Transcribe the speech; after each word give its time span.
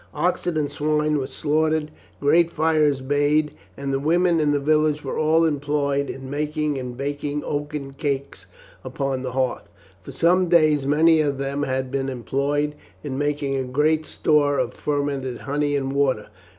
Oxen 0.15 0.57
and 0.57 0.71
swine 0.71 1.19
were 1.19 1.27
slaughtered, 1.27 1.91
great 2.19 2.49
fires 2.49 3.03
made, 3.03 3.51
and 3.77 3.93
the 3.93 3.99
women 3.99 4.39
in 4.39 4.51
the 4.51 4.59
village 4.59 5.03
were 5.03 5.19
all 5.19 5.45
employed 5.45 6.09
in 6.09 6.27
making 6.27 6.79
and 6.79 6.97
baking 6.97 7.43
oaten 7.45 7.93
cakes 7.93 8.47
upon 8.83 9.21
the 9.21 9.33
hearth. 9.33 9.69
For 10.01 10.11
some 10.11 10.49
days 10.49 10.87
many 10.87 11.21
of 11.21 11.37
them 11.37 11.61
had 11.61 11.91
been 11.91 12.09
employed 12.09 12.73
in 13.03 13.15
making 13.19 13.55
a 13.55 13.63
great 13.63 14.07
store 14.07 14.57
of 14.57 14.73
fermented 14.73 15.41
honey 15.41 15.75
and 15.75 15.93
water. 15.93 16.29